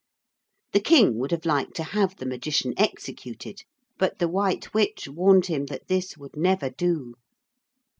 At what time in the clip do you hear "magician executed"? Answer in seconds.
2.25-3.61